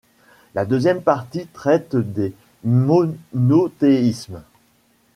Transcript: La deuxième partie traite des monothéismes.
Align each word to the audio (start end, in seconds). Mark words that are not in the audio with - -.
La 0.55 0.65
deuxième 0.65 1.03
partie 1.03 1.45
traite 1.45 1.95
des 1.95 2.33
monothéismes. 2.63 4.41